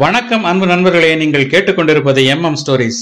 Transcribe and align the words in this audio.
வணக்கம் 0.00 0.44
அன்பு 0.44 0.66
நண்பர்களே. 0.66 1.14
நீங்கள் 1.14 1.46
கேட்டுக்கொண்டிருப்பது 1.46 2.24
M 2.24 2.44
M 2.44 2.54
stories 2.54 3.00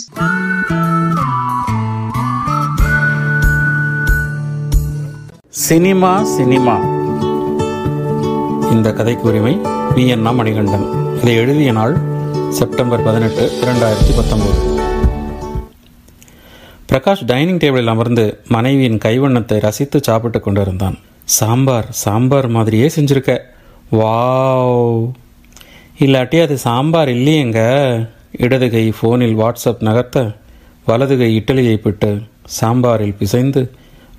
cinema 5.49 6.25
cinema. 6.25 6.77
இந்த 8.71 8.93
கதைக்கு 8.93 9.29
உரிமை 9.29 9.59
பி 9.95 10.07
என் 10.07 10.21
மணிகண்டன் 10.21 11.17
இதை 11.17 11.35
எழுதிய 11.35 11.73
நாள் 11.73 11.97
செப்டம்பர் 12.51 13.03
பதினெட்டு 13.03 13.51
இரண்டாயிரத்தி 13.61 14.17
பத்தொன்பது. 14.17 14.59
பிரகாஷ் 16.93 17.25
டைனிங் 17.27 17.59
டேபிளில் 17.59 17.87
அமர்ந்து 17.87 18.41
மனைவியின் 18.49 18.99
கைவண்ணத்தை 18.99 19.61
ரசித்து 19.61 20.03
சாப்பிட்டு 20.03 20.41
கொண்டிருந்தான். 20.41 20.99
சாம்பார் 21.25 21.87
சாம்பார் 21.91 22.49
மாதிரியே 22.49 22.91
செஞ்சிருக்க. 22.97 23.39
வாவ்! 23.93 25.11
இல்லாட்டி 26.05 26.39
அது 26.43 26.57
சாம்பார் 26.65 27.09
இல்லையேங்க. 27.09 27.61
இடது 28.45 28.67
கை 28.75 28.83
ஃபோனில் 28.99 29.37
வாட்ஸ்அப் 29.41 29.81
நகர்த்த 29.87 30.19
வலது 30.89 31.15
கை 31.19 31.29
இட்டலியை 31.39 31.77
பிட்டு 31.85 32.11
சாம்பாரில் 32.59 33.17
பிசைந்து 33.21 33.63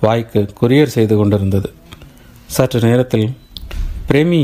வாய்க்கு 0.00 0.40
கொரியர் 0.60 0.94
செய்து 0.96 1.14
கொண்டிருந்தது. 1.16 1.68
சற்று 2.56 2.80
நேரத்தில் 2.88 3.26
பிரேமி 4.08 4.42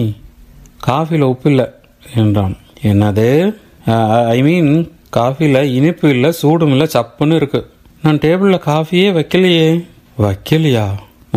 காஃபியில் 0.87 1.27
உப்பு 1.33 1.51
இல்லை 1.51 1.67
என்றான். 2.15 2.57
என்னது? 2.91 3.29
ஐ 4.35 4.39
மீன் 4.43 4.71
காஃபியில் 5.19 5.63
இனிப்பு 5.79 6.09
இல்லை 6.09 6.33
சூடும் 6.41 6.73
இல்லை 6.75 6.89
சப்புன்னு 6.97 7.39
இருக்குது 7.41 7.69
நான் 8.03 8.23
டேபிளில் 8.25 8.67
காஃபியே 8.71 9.11
வைக்கலையே. 9.19 9.69
வைக்கலையா? 10.25 10.87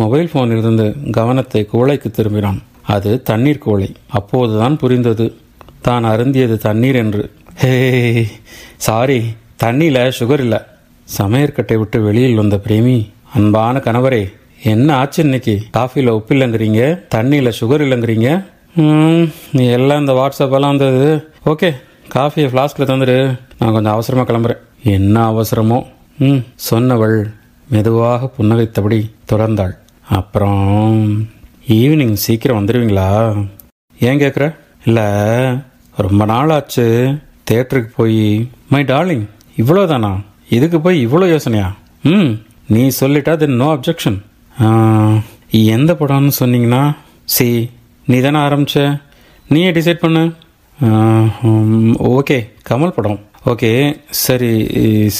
மொபைல் 0.00 0.28
ஃபோனில் 0.32 0.62
இருந்து 0.64 0.86
கவனத்தை 1.18 1.62
குவளைக்கு 1.72 2.10
திரும்பினான். 2.18 2.60
அது 2.96 3.10
தண்ணீர் 3.22 3.64
குவளை 3.64 3.88
அப்போதுதான் 4.18 4.76
புரிந்தது. 4.76 5.26
தான் 5.86 6.04
அருந்தியது 6.12 6.56
தண்ணீர் 6.66 6.98
என்று. 7.02 7.22
ஹே 7.62 7.72
சாரி 8.86 9.18
தண்ணியில் 9.62 10.02
சுகர் 10.18 10.42
இல்லை. 10.46 10.60
சமையற்கட்டை 11.18 11.76
விட்டு 11.80 11.98
வெளியில் 12.06 12.40
வந்த 12.40 12.56
பிரேமி 12.66 12.96
அன்பான 13.38 13.78
கணவரே 13.86 14.22
என்ன 14.72 14.88
ஆச்சு 15.00 15.20
இன்னைக்கு? 15.26 15.54
காஃபியில் 15.76 16.16
உப்பு 16.16 16.32
இல்லைங்கிறீங்க? 16.34 16.80
தண்ணியில் 17.14 17.56
சுகர் 17.60 17.84
இல்லைங்கிறீங்க? 17.84 18.30
நீ 19.58 19.64
எல்லாம் 19.76 20.02
இந்த 20.02 20.14
வாட்ஸ்அப்பெல்லாம் 20.18 20.74
வந்தது. 20.74 21.06
ஓகே 21.52 21.70
காஃபியை 22.16 22.48
ஃப்ளாஸ்கில் 22.50 22.90
தந்துடு 22.90 23.16
நான் 23.58 23.74
கொஞ்சம் 23.74 23.94
அவசரமாக 23.96 24.26
கிளம்புறேன். 24.30 24.60
என்ன 24.96 25.16
அவசரமோ? 25.32 25.78
ம் 26.26 26.42
சொன்னவள் 26.68 27.18
மெதுவாக 27.74 28.28
புன்னகைத்தபடி 28.36 29.00
தொடர்ந்தாள். 29.32 29.74
அப்புறம் 30.18 30.62
ஈவினிங் 31.78 32.16
சீக்கிரம் 32.24 32.58
வந்துடுவீங்களா 32.58 33.08
ஏன் 34.08 34.22
கேட்குற 34.22 34.46
இல்லை 34.86 35.08
ரொம்ப 35.96 36.24
நாள் 36.30 36.52
ஆச்சு 36.56 36.84
தேட்டருக்கு 37.50 37.90
போய் 37.96 38.22
மை 38.72 38.82
டார்லிங் 38.90 39.24
இவ்வளோதானா 39.62 40.12
இதுக்கு 40.56 40.78
போய் 40.84 40.98
இவ்வளோ 41.06 41.26
யோசனையா? 41.34 41.68
ம் 42.12 42.30
நீ 42.74 42.82
சொல்லிட்டா 43.00 43.32
தென் 43.42 43.60
நோ 43.62 43.68
அப்ஜெக்ஷன் 43.76 44.18
எந்த 45.76 45.92
படம்னு 46.00 46.32
சொன்னீங்கன்னா 46.40 46.82
சி 47.34 47.46
நீ 48.10 48.18
தானே 48.26 48.38
ஆரம்பிச்ச? 48.46 48.78
நீயே 49.52 49.70
டிசைட் 49.78 50.02
பண்ணு. 50.04 50.22
ஓகே 52.18 52.38
கமல் 52.68 52.94
படம். 52.96 53.20
ஓகே 53.52 53.70
சரி 54.24 54.50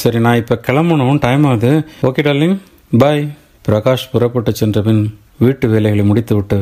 சரி 0.00 0.18
நான் 0.26 0.40
இப்போ 0.42 0.56
கிளம்பணும். 0.66 1.20
டைம் 1.26 1.44
ஆகுது. 1.50 1.72
ஓகே 2.08 2.24
டார்லிங் 2.28 2.56
பாய் 3.02 3.22
பிரகாஷ் 3.68 4.10
புறப்பட்டு 4.12 4.52
சென்ற 4.60 4.80
பின் 4.86 5.02
வீட்டு 5.42 5.68
வேலைகளை 5.72 6.04
முடித்துவிட்டு 6.10 6.58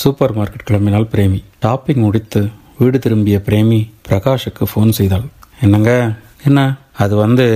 சூப்பர் 0.00 0.34
மார்க்கெட் 0.38 0.68
கிளம்பினால் 0.70 1.08
பிரேமி. 1.14 1.40
டாப்பிங் 1.64 2.02
முடித்து 2.06 2.42
வீடு 2.82 2.98
திரும்பிய 2.98 3.42
பிரேமி 3.46 3.80
பிரகாஷுக்கு 4.08 4.64
ஃபோன் 4.72 4.88
செய்தாள். 4.88 5.26
என்னங்க? 5.60 5.92
என்ன? 6.44 6.76
அது 6.92 7.16
வந்து 7.16 7.46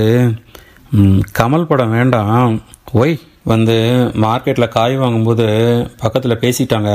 கமல் 1.39 1.65
படம் 1.65 1.91
வேண்டாம். 1.91 2.63
ஒய் 2.95 3.21
வந்து 3.43 3.77
மார்க்கெட்டில் 4.15 4.69
காய் 4.69 4.97
வாங்கும்போது 4.97 5.47
பக்கத்தில் 5.99 6.41
பேசிட்டாங்க. 6.41 6.93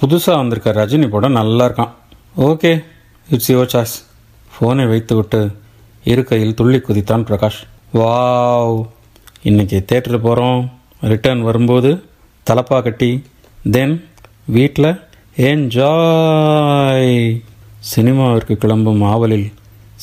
புதுசாக 0.00 0.36
வந்திருக்க 0.36 0.72
ரஜினி 0.72 1.08
படம் 1.08 1.32
நல்லா 1.32 1.66
இருக்கான். 1.66 1.92
ஓகே 2.36 2.84
இட்ஸ் 3.30 3.52
யுவர் 3.52 3.72
சாய்ஸ் 3.72 3.96
ஃபோனை 4.52 4.88
வைத்துவிட்டு 4.88 5.40
இருக்கையில் 6.04 6.54
துள்ளி 6.54 6.76
குதித்தான் 6.76 7.26
பிரகாஷ். 7.28 7.62
வாவ் 7.94 8.76
இன்னைக்கு 9.42 9.84
தேட்டருக்கு 9.92 10.18
போகிறோம் 10.18 10.60
ரிட்டர்ன் 11.00 11.42
வரும்போது 11.42 11.90
தலப்பா 12.50 12.82
கட்டி 12.82 13.10
தென் 13.70 14.04
வீட்டில் 14.44 14.90
என்ஜாய் 15.44 17.10
சினிமாவிற்கு 17.88 18.54
கிளம்பும் 18.60 19.02
ஆவலில் 19.10 19.48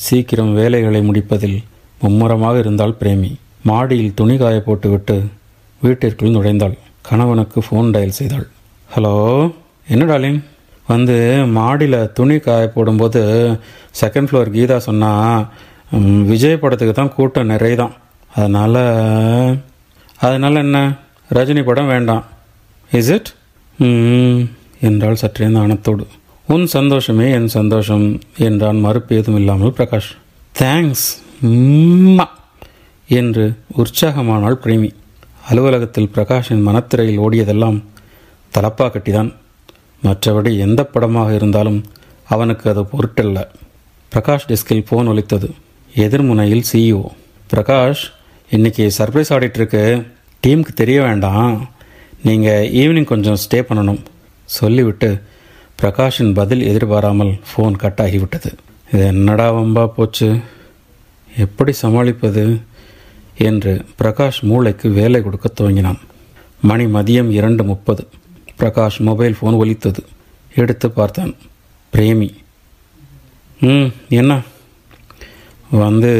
சீக்கிரம் 0.04 0.52
வேலைகளை 0.58 1.00
முடிப்பதில் 1.06 1.56
மும்முரமாக 2.02 2.60
இருந்தால் 2.62 2.94
பிரேமி. 3.00 3.30
மாடியில் 3.70 4.14
துணி 4.20 4.36
காய 4.42 4.60
போட்டுவிட்டு 4.66 5.16
வீட்டிற்குள் 5.80 6.34
நுழைந்தாள். 6.36 6.76
கணவனுக்கு 7.08 7.58
ஃபோன் 7.66 7.90
டயல் 7.96 8.16
செய்தாள். 8.20 8.46
ஹலோ 8.94 9.14
என்ன 9.92 10.08
டாலிங் 10.12 10.40
வந்து 10.92 11.18
மாடியில் 11.58 12.00
துணி 12.20 12.38
காய 12.46 12.64
போடும்போது 12.78 13.22
செகண்ட் 14.02 14.30
ஃப்ளோர் 14.30 14.54
கீதா 14.56 14.80
சொன்னால் 14.88 15.46
விஜய் 16.32 16.62
படத்துக்கு 16.64 16.96
தான் 17.02 17.14
கூட்டம் 17.18 17.52
நிறைய 17.54 17.76
தான் 17.84 17.94
அதனால் 18.32 18.82
அதனால் 20.26 20.64
என்ன? 20.66 20.78
ரஜினி 21.38 21.64
படம் 21.70 21.92
வேண்டாம். 21.94 22.24
இஸ் 22.90 23.10
இட் 23.16 23.30
என்றாள் 24.88 25.20
சற்றே 25.22 25.46
நாணத்தோடு. 25.56 26.04
உன் 26.48 26.66
சந்தோஷமே 26.66 27.26
என் 27.30 27.48
சந்தோஷம் 27.48 28.06
என்றான் 28.38 28.80
மறுப்பு 28.80 29.16
ஏதும் 29.16 29.36
இல்லாமல் 29.36 29.76
பிரகாஷ். 29.78 30.10
தேங்க்ஸ் 30.58 31.06
என்று 33.08 33.44
உற்சாகமானாள் 33.78 34.60
பிரேமி. 34.64 34.90
அலுவலகத்தில் 35.50 36.10
பிரகாஷின் 36.14 36.62
மனத்திரையில் 36.68 37.22
ஓடியதெல்லாம் 37.24 37.78
தலப்பா 38.54 38.86
கட்டிதான். 38.86 39.30
மற்றபடி 40.04 40.52
எந்த 40.66 40.80
படமாக 40.84 41.34
இருந்தாலும் 41.34 41.80
அவனுக்கு 42.28 42.66
அது 42.70 42.82
பொருட்டல்ல. 42.92 43.38
பிரகாஷ் 44.12 44.48
டெஸ்கில் 44.48 44.86
ஃபோன் 44.88 45.10
ஒலித்தது. 45.12 45.48
எதிர்முனையில் 45.96 46.68
சிஇஓ 46.72 47.02
பிரகாஷ் 47.52 48.04
இன்னைக்கு 48.50 48.84
சர்ப்ரைஸ் 48.98 49.32
ஆடிட்டுருக்கு 49.36 49.82
டீமுக்கு 50.46 50.72
தெரிய 50.80 50.98
வேண்டாம். 51.02 51.54
நீங்கள் 52.22 52.66
ஈவினிங் 52.80 53.10
கொஞ்சம் 53.12 53.40
ஸ்டே 53.44 53.60
பண்ணணும். 53.68 54.02
சொல்லிவிட்டு 54.60 55.22
பிரகாஷின் 55.82 56.34
பதில் 56.34 56.62
எதிர்பாராமல் 56.62 57.40
ஃபோன் 57.48 57.72
கட் 57.72 58.00
ஆகிவிட்டது. 58.02 58.52
இது 58.92 59.06
என்னடா 59.06 59.54
வம்பா 59.54 59.86
போச்சு? 59.86 60.38
எப்படி 61.36 61.72
சமாளிப்பது? 61.72 62.60
என்று 63.38 63.84
பிரகாஷ் 64.02 64.40
மூளைக்கு 64.40 64.88
வேலை 64.88 65.22
கொடுக்க 65.22 65.50
துவங்கினான். 65.54 65.98
மணி 66.60 66.84
மதியம் 66.84 67.30
இரண்டு 67.30 67.64
முப்பது. 67.64 68.08
பிரகாஷ் 68.58 68.98
மொபைல் 68.98 69.36
ஃபோன் 69.40 69.56
ஒலித்தது. 69.56 70.04
எடுத்து 70.54 70.90
பார்த்தான். 70.90 71.34
பிரேமி. 71.92 72.34
ம் 73.60 73.92
என்ன? 74.08 74.40
வந்து 75.70 76.12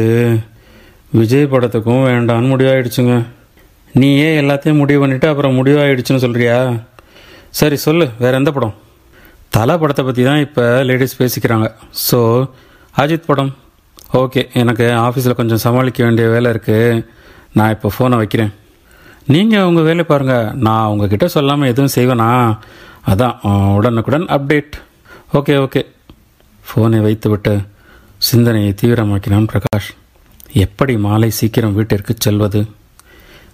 விஜய் 1.11 1.43
படத்துக்கும் 1.43 2.05
வேண்டான்னு 2.05 2.51
முடிவாயிடுச்சுங்க. 2.51 3.25
நீ 3.93 4.17
ஏன் 4.17 4.45
எல்லாத்தையும் 4.45 4.77
முடிவு 4.77 5.07
பண்ணிவிட்டு 5.07 5.25
அப்புறம் 5.25 5.65
முடிவாயிடுச்சுன்னு 5.65 6.23
சொல்கிறியா 6.25 6.83
சரி 7.59 7.77
சொல்லு 7.85 8.05
வேறு 8.21 8.37
எந்த 8.39 8.51
படம்? 8.55 8.75
தலை 9.55 9.73
படத்தை 9.81 10.03
பற்றி 10.05 10.23
தான் 10.27 10.41
இப்போ 10.45 10.63
லேடிஸ் 10.87 11.19
பேசிக்கிறாங்க. 11.19 11.67
ஸோ 12.07 12.19
அஜித் 13.01 13.29
படம். 13.29 13.51
ஓகே 14.21 14.41
எனக்கு 14.61 14.85
ஆஃபீஸில் 15.05 15.37
கொஞ்சம் 15.39 15.61
சமாளிக்க 15.65 15.99
வேண்டிய 16.07 16.25
வேலை 16.33 16.49
இருக்குது 16.53 17.03
நான் 17.57 17.73
இப்போ 17.75 17.89
ஃபோனை 17.95 18.17
வைக்கிறேன். 18.21 18.51
நீங்கள் 19.33 19.67
உங்கள் 19.69 19.87
வேலை 19.89 20.03
பாருங்கள் 20.11 20.49
நான் 20.67 20.89
உங்ககிட்ட 20.93 21.27
சொல்லாமல் 21.35 21.71
எதுவும் 21.71 21.95
செய்வேனா? 21.97 22.29
அதான் 23.11 23.35
உடனுக்குடன் 23.77 24.27
அப்டேட் 24.35 24.75
ஓகே 25.39 25.55
ஓகே 25.65 25.81
ஃபோனை 26.65 26.99
வைத்துவிட்டு 27.07 27.53
சிந்தனையை 28.29 28.71
தீவிரமாக்கினான் 28.81 29.49
பிரகாஷ். 29.51 29.89
எப்படி 30.65 30.93
மாலை 31.05 31.29
சீக்கிரம் 31.39 31.77
வீட்டிற்கு 31.77 32.13
செல்வது? 32.25 32.61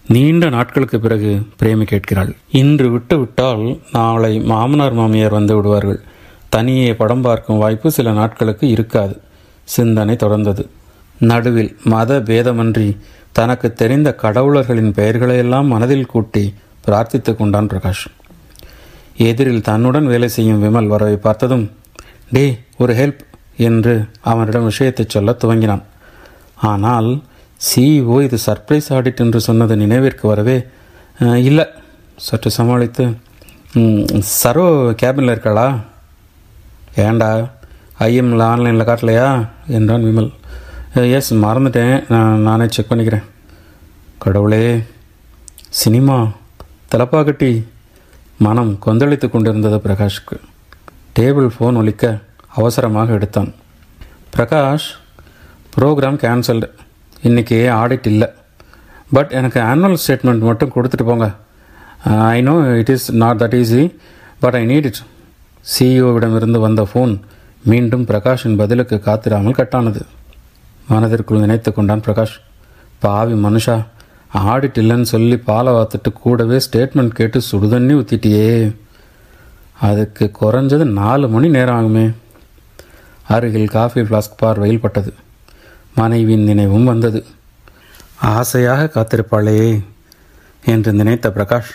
நீண்ட 0.08 0.50
நாட்களுக்கு 0.50 1.00
பிறகு 1.00 1.32
பிரேமி 1.60 1.84
கேட்கிறாள். 1.84 2.36
இன்று 2.52 2.92
விட்டு 2.92 3.20
விட்டால் 3.20 3.80
நாளை 3.92 4.40
மாமனார் 4.40 4.94
மாமியார் 4.94 5.32
வந்து 5.32 5.56
விடுவார்கள். 5.56 6.02
தனியே 6.50 6.94
படம் 6.94 7.22
பார்க்கும் 7.22 7.58
வாய்ப்பு 7.58 7.92
சில 7.92 8.12
நாட்களுக்கு 8.12 8.70
இருக்காது. 8.70 9.20
சிந்தனை 9.64 10.16
தொடர்ந்தது. 10.16 10.68
நடுவில் 11.20 11.78
மத 11.84 12.20
பேதமன்றி 12.20 12.98
தனக்கு 13.32 13.74
தெரிந்த 13.74 14.16
கடவுளர்களின் 14.22 14.92
பெயர்களையெல்லாம் 14.92 15.68
மனதில் 15.68 16.06
கூட்டி 16.06 16.54
பிரார்த்தித்து 16.88 17.36
கொண்டான் 17.36 17.68
பிரகாஷ். 17.68 18.06
எதிரில் 19.18 19.62
தன்னுடன் 19.62 20.06
வேலை 20.06 20.28
செய்யும் 20.28 20.64
விமல் 20.64 20.88
வரவை 20.88 21.16
பார்த்ததும் 21.16 21.72
டே 22.32 22.58
ஒரு 22.78 22.94
ஹெல்ப் 22.94 23.22
என்று 23.58 24.10
அவனிடம் 24.22 24.64
விஷயத்தை 24.64 25.06
சொல்ல 25.08 25.36
துவங்கினான். 25.44 25.84
ஆனால் 26.56 27.24
சிஇஓ 27.68 28.24
இது 28.24 28.38
சர்ப்ரைஸ் 28.46 28.88
ஆடிட் 28.90 29.24
என்று 29.24 29.40
சொன்னது 29.40 29.76
நினைவிற்கு 29.76 30.28
வரவே 30.28 30.56
இல்லை. 31.20 31.66
சற்று 32.16 32.52
சமாளித்து 32.52 33.06
சரோ 34.44 34.66
கேபினில் 35.02 35.34
இருக்காளா? 35.34 35.68
ஏண்டா? 36.96 37.30
ஐஎம்ல 38.00 38.42
ஆன்லைனில் 38.44 38.86
காட்டலையா? 38.86 39.48
என்றான் 39.68 40.04
விமல். 40.04 40.32
எஸ் 41.14 41.34
மறந்துட்டேன். 41.34 42.04
நான் 42.10 42.40
நானே 42.40 42.66
செக் 42.70 42.92
பண்ணிக்கிறேன். 42.92 43.24
கடவுளே. 44.18 44.84
சினிமா? 45.70 46.18
தலப்பாக்கட்டி 46.92 47.52
மனம் 48.38 48.80
கொந்தளித்து 48.86 49.30
கொண்டிருந்தது 49.30 49.78
பிரகாஷ்க்கு. 49.78 50.38
டேபிள் 51.20 51.50
ஃபோன் 51.58 51.78
ஒலிக்க 51.84 52.20
அவசரமாக 52.56 53.14
எடுத்தான். 53.14 53.54
பிரகாஷ் 54.36 54.90
ப்ரோக்ராம் 55.76 56.20
கேன்சல்டு 56.24 56.70
இன்றைக்கி 57.28 57.58
ஆடிட் 57.80 58.08
இல்லை. 58.12 58.28
பட் 59.16 59.32
எனக்கு 59.40 59.60
ஆனுவல் 59.72 60.02
ஸ்டேட்மெண்ட் 60.04 60.48
மட்டும் 60.50 60.72
கொடுத்துட்டு 60.76 61.06
போங்க. 61.10 61.28
I 62.36 62.42
know 62.48 62.54
it 62.80 62.92
is 62.94 63.08
not 63.24 63.40
that 63.42 63.56
easy 63.62 63.84
but 64.44 64.58
I 64.60 64.62
need 64.72 64.88
it 64.90 65.02
சிஇஓவிடமிருந்து 65.74 66.60
வந்த 66.66 66.84
ஃபோன் 66.92 67.14
மீண்டும் 67.72 68.06
பிரகாஷின் 68.12 68.58
பதிலுக்கு 68.62 68.98
காத்திராமல் 69.08 69.58
கட்டானது. 69.60 70.02
மனதிற்குள் 70.92 71.44
நினைத்து 71.46 71.72
கொண்டான் 71.74 72.06
பிரகாஷ். 72.08 72.36
பாவி 73.06 73.36
மனுஷா 73.46 73.78
ஆடிட் 74.52 74.80
இல்லைன்னு 74.82 75.10
சொல்லி 75.14 75.38
பாலை 75.50 75.74
வாத்துட்டு 75.74 76.12
கூடவே 76.22 76.58
ஸ்டேட்மெண்ட் 76.68 77.18
கேட்டு 77.20 77.40
சுடுதண்ணி 77.52 77.94
ஊற்றிட்டியே 78.00 78.48
அதுக்கு 79.90 80.26
குறைஞ்சது 80.40 80.86
நாலு 81.02 81.28
மணி 81.36 81.50
நேரம் 81.58 81.78
ஆகுமே. 81.80 82.06
அருகில் 83.36 83.76
காஃபி 83.78 84.02
ஃப்ளாஸ்க் 84.08 84.40
பார்வையில் 84.44 84.84
பட்டது 84.86 85.12
மனைவியின் 85.96 86.44
நினைவும் 86.44 86.84
வந்தது. 86.84 87.26
ஆசையாக 88.22 88.90
காத்திருப்பாளே 88.94 89.84
என்று 90.66 90.94
நினைத்த 90.94 91.30
பிரகாஷ் 91.30 91.72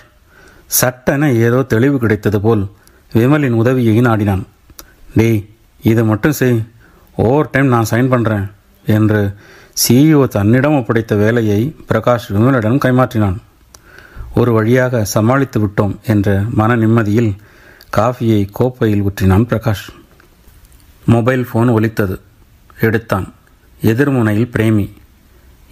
சட்டென 0.66 1.32
ஏதோ 1.32 1.62
தெளிவு 1.62 1.98
கிடைத்தது 1.98 2.40
போல் 2.40 2.70
விமலின் 3.12 3.52
உதவியை 3.52 4.00
நாடினான். 4.00 4.42
டேய் 5.14 5.48
இதை 5.82 6.04
மட்டும் 6.04 6.32
செய். 6.32 6.64
ஓவர் 7.16 7.50
டைம் 7.50 7.66
நான் 7.66 7.86
சைன் 7.90 8.12
பண்ணுறேன் 8.12 8.52
என்று 8.86 9.34
சிஇஓ 9.88 10.28
தன்னிடம் 10.28 10.72
ஒப்படைத்த 10.72 11.16
வேலையை 11.16 11.76
பிரகாஷ் 11.88 12.28
விமலிடம் 12.28 12.78
கைமாற்றினான். 12.78 13.36
ஒரு 14.34 14.52
வழியாக 14.52 15.04
சமாளித்து 15.04 15.60
விட்டோம் 15.60 15.96
என்ற 16.06 16.42
மன 16.50 16.76
நிம்மதியில் 16.76 17.36
காஃபியை 17.96 18.48
கோப்பையில் 18.52 19.02
ஊற்றினான் 19.02 19.46
பிரகாஷ். 19.46 19.88
மொபைல் 21.06 21.48
ஃபோன் 21.52 21.72
ஒலித்தது. 21.72 22.20
எடுத்தான். 22.80 23.34
எதிர்முனையில் 23.82 24.52
பிரேமி. 24.52 24.92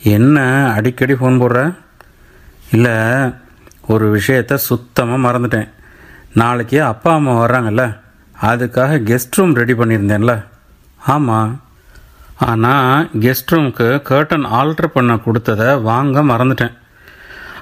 என்ன 0.02 0.72
அடிக்கடி 0.72 1.12
ஃபோன் 1.12 1.40
போடுற? 1.42 1.74
இல்லை 2.72 2.96
ஒரு 3.86 4.20
விஷயத்த 4.20 4.54
சுத்தமாக 4.54 5.24
மறந்துட்டேன். 5.26 5.68
நாளைக்கு 6.32 6.82
அப்பா 6.82 7.14
அம்மா 7.14 7.46
வர்றாங்கல்ல 7.46 7.98
அதுக்காக 8.42 8.98
கெஸ்ட் 9.10 9.36
ரூம் 9.36 9.54
ரெடி 9.54 9.72
பண்ணியிருந்தேன்ல. 9.72 10.44
ஆமாம் 11.06 11.62
ஆனால் 12.38 13.10
கெஸ்ட் 13.20 13.52
ரூமுக்கு 13.52 14.02
கேர்டன் 14.08 14.46
ஆல்ட்ரு 14.58 14.86
பண்ண 14.86 15.16
கொடுத்ததை 15.16 15.74
வாங்க 15.76 16.22
மறந்துட்டேன். 16.22 16.74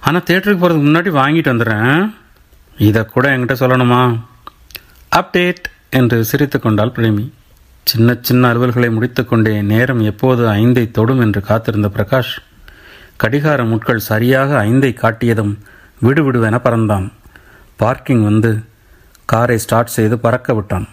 ஆனால் 0.00 0.22
தேட்டருக்கு 0.22 0.62
போகிறதுக்கு 0.62 0.88
முன்னாடி 0.88 1.10
வாங்கிட்டு 1.20 1.52
வந்துடுறேன். 1.52 2.12
இதை 2.76 3.04
கூட 3.04 3.36
என்கிட்ட 3.36 3.56
சொல்லணுமா? 3.62 4.18
அப்டேட் 5.18 5.64
என்று 5.90 6.24
சிரித்து 6.24 6.60
கொண்டாள் 6.60 6.96
பிரேமி. 6.96 7.30
சின்ன 7.84 8.16
சின்ன 8.22 8.52
அலுவல்களை 8.52 8.88
முடித்துக்கொண்டே 8.90 9.62
நேரம் 9.62 10.00
எப்போது 10.00 10.46
ஐந்தை 10.46 10.90
தொடும் 10.90 11.20
என்று 11.20 11.40
காத்திருந்த 11.40 11.88
பிரகாஷ் 11.88 12.34
கடிகார 13.16 13.64
முட்கள் 13.64 14.06
சரியாக 14.10 14.64
ஐந்தை 14.64 14.90
காட்டியதும் 14.94 15.58
விடுவிடுவென 16.02 16.56
பறந்தான். 16.64 17.12
பார்க்கிங் 17.76 18.22
வந்து 18.22 18.64
காரை 19.24 19.58
ஸ்டார்ட் 19.58 19.86
செய்து 19.86 20.18
பறக்க 20.18 20.54
விட்டான். 20.54 20.88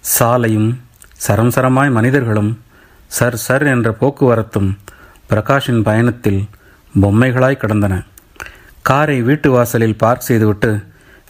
சாலையும் 0.00 0.80
சரம் 1.14 1.48
சரமாய் 1.48 1.90
மனிதர்களும் 1.90 2.60
சர் 3.06 3.36
சர் 3.36 3.66
என்ற 3.66 3.96
போக்குவரத்தும் 4.00 4.70
பிரகாஷின் 5.30 5.82
பயணத்தில் 5.82 6.48
பொம்மைகளாய் 7.00 7.62
கிடந்தன. 7.62 8.02
காரை 8.82 9.22
வீட்டு 9.22 9.50
வாசலில் 9.50 9.96
பார்க் 9.96 10.20
செய்துவிட்டு 10.20 10.70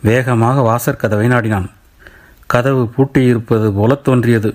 வேகமாக 0.03 0.61
வாசற்கதவை 0.61 1.27
நாடினான். 1.35 1.69
கதவு 2.47 2.91
பூட்டியிருப்பது 2.97 3.73
போல 3.75 3.95
தோன்றியது. 3.95 4.51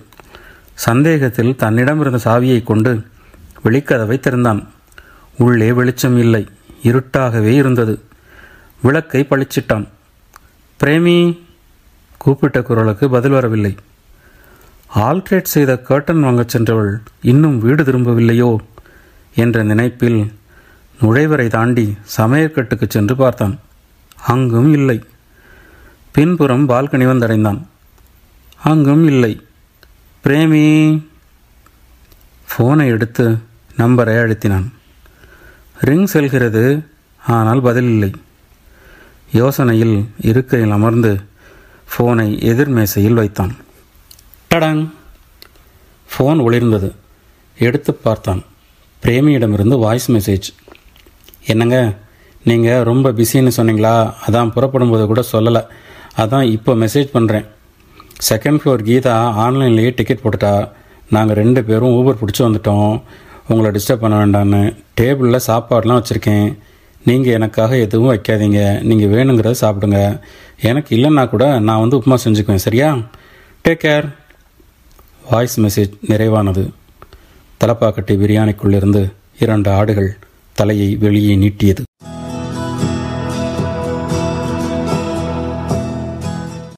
சந்தேகத்தில் 0.74 1.56
தன்னிடமிருந்த 1.58 2.20
சாவியை 2.24 2.64
கொண்டு 2.64 3.04
வெளிக்கதவை 3.64 4.20
திறந்தான். 4.20 4.72
உள்ளே 5.38 5.72
வெளிச்சம் 5.72 6.18
இல்லை. 6.18 6.48
இருட்டாகவே 6.84 7.48
இருந்தது. 7.48 8.02
விளக்கை 8.82 9.28
பளிச்சிட்டான். 9.30 9.88
பிரேமி 10.84 11.40
கூப்பிட்ட 12.18 12.62
குரலுக்கு 12.62 13.10
பதில் 13.10 13.32
வரவில்லை. 13.32 13.76
ஆல்ட்ரேட் 14.96 15.44
செய்த 15.44 15.82
கர்டன் 15.90 16.20
வாங்கச் 16.20 16.50
சென்றவள் 16.50 17.02
இன்னும் 17.22 17.60
வீடு 17.60 17.84
திரும்பவில்லையோ? 17.84 18.56
என்ற 19.36 19.64
நினைப்பில் 19.64 20.34
நுழைவரை 21.02 21.48
தாண்டி 21.48 21.98
சமையற்கட்டுக்கு 22.18 22.90
சென்று 22.90 23.16
பார்த்தான். 23.16 23.60
அங்கும் 24.26 24.74
இல்லை. 24.74 25.04
பின்புறம் 26.12 26.70
பால்கனி 26.70 27.06
வந்தடைந்தான். 27.06 27.64
அங்கும் 28.64 29.06
இல்லை. 29.06 29.46
பிரேமி 30.26 30.66
ஃபோனை 32.48 32.88
எடுத்து 32.88 33.38
நம்பரை 33.78 34.14
அழுத்தினான். 34.18 34.68
ரிங் 35.80 36.06
செல்கிறது 36.06 36.84
ஆனால் 37.22 37.62
பதில் 37.62 37.88
இல்லை. 37.88 38.12
யோசனையில் 39.34 40.06
இருக்கையில் 40.20 40.72
அமர்ந்து 40.72 41.12
ஃபோனை 41.92 42.40
எதிர்மேசையில் 42.52 43.14
வைத்தான். 43.14 43.54
டடாங்! 44.52 44.90
ஃபோன் 46.10 46.42
ஒளிர்ந்தது. 46.46 46.96
எடுத்து 47.58 47.94
பார்த்தான். 47.94 48.44
பிரேமியிடமிருந்து 49.04 49.80
வாய்ஸ் 49.80 50.12
மெசேஜ் 50.12 50.50
என்னங்க 51.46 51.98
நீங்கள் 52.44 52.84
ரொம்ப 52.84 53.12
பிஸின்னு 53.12 53.52
சொன்னீங்களா? 53.58 54.14
அதான் 54.28 54.52
புறப்படும்போது 54.52 55.06
கூட 55.06 55.24
சொல்லலை. 55.32 55.64
அதான் 56.18 56.42
இப்போ 56.42 56.74
மெசேஜ் 56.76 57.14
பண்ணுறேன் 57.14 57.46
செகண்ட் 58.30 58.60
ஃப்ளோர் 58.64 58.84
கீதா 58.84 59.16
ஆன்லைன்லேயே 59.44 59.94
டிக்கெட் 59.96 60.20
போட்டுட்டா. 60.24 60.70
நாங்கள் 61.10 61.36
ரெண்டு 61.36 61.64
பேரும் 61.64 61.90
ஊபர் 61.90 62.18
பிடிச்சி 62.18 62.42
வந்துட்டோம். 62.42 63.02
உங்களை 63.48 63.80
டிஸ்டர்ப் 63.80 63.96
பண்ண 63.96 64.26
வேண்டான்னு 64.26 64.76
டேபிளில் 65.02 65.40
சாப்பாடெலாம் 65.48 66.04
வச்சுருக்கேன். 66.04 66.58
நீங்கள் 67.06 67.34
எனக்காக 67.34 67.78
எதுவும் 67.78 68.16
வைக்காதீங்க. 68.16 68.82
நீங்கள் 68.82 69.10
வேணுங்கிறத 69.10 69.54
சாப்பிடுங்க. 69.62 70.20
எனக்கு 70.62 70.98
இல்லைன்னா 70.98 71.30
கூட 71.30 71.60
நான் 71.60 71.80
வந்து 71.80 71.98
உப்புமா 71.98 72.18
செஞ்சுக்குவேன். 72.24 72.56
சரியா? 72.56 72.96
டேக் 73.68 73.84
கேர் 73.84 74.14
வாய்ஸ் 75.30 75.60
மெசேஜ் 75.60 75.92
நிறைவானது. 76.08 76.70
தலப்பாக்கட்டி 77.64 78.18
பிரியாணிக்குள்ளிருந்து 78.18 79.12
இரண்டு 79.40 79.72
ஆடுகள் 79.72 80.18
தலையை 80.54 80.96
வெளியே 80.96 81.36
நீட்டியது. 81.36 81.84